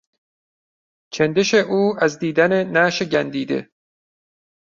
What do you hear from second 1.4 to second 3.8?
او از دیدن نعش گندیده